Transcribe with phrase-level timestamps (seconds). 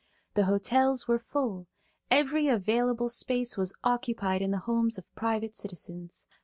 [0.33, 1.67] The hotels were full;
[2.09, 6.25] every available space was occupied in the homes of private citizens.